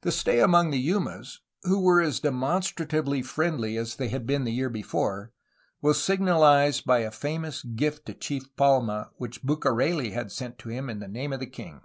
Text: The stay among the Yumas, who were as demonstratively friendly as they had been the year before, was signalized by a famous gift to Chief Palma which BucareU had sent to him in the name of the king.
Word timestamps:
The 0.00 0.10
stay 0.10 0.40
among 0.40 0.72
the 0.72 0.80
Yumas, 0.80 1.42
who 1.62 1.80
were 1.80 2.00
as 2.02 2.18
demonstratively 2.18 3.22
friendly 3.22 3.76
as 3.76 3.94
they 3.94 4.08
had 4.08 4.26
been 4.26 4.42
the 4.42 4.50
year 4.50 4.68
before, 4.68 5.30
was 5.80 6.02
signalized 6.02 6.84
by 6.84 7.02
a 7.02 7.12
famous 7.12 7.62
gift 7.62 8.06
to 8.06 8.14
Chief 8.14 8.56
Palma 8.56 9.12
which 9.18 9.44
BucareU 9.44 10.12
had 10.12 10.32
sent 10.32 10.58
to 10.58 10.70
him 10.70 10.90
in 10.90 10.98
the 10.98 11.06
name 11.06 11.32
of 11.32 11.38
the 11.38 11.46
king. 11.46 11.82